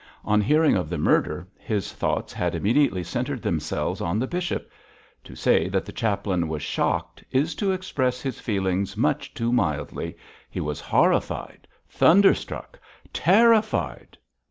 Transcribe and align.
On 0.25 0.41
hearing 0.41 0.75
of 0.75 0.89
the 0.89 0.97
murder, 0.97 1.47
his 1.59 1.93
thoughts 1.93 2.33
had 2.33 2.55
immediately 2.55 3.03
centred 3.03 3.43
themselves 3.43 4.01
on 4.01 4.17
the 4.17 4.25
bishop. 4.25 4.71
To 5.25 5.35
say 5.35 5.69
that 5.69 5.85
the 5.85 5.91
chaplain 5.91 6.47
was 6.47 6.63
shocked 6.63 7.23
is 7.29 7.53
to 7.61 7.71
express 7.71 8.19
his 8.19 8.39
feelings 8.39 8.97
much 8.97 9.31
too 9.35 9.53
mildly; 9.53 10.17
he 10.49 10.59
was 10.59 10.81
horrified! 10.81 11.67
thunderstruck! 11.87 12.79
terrified! 13.13 14.17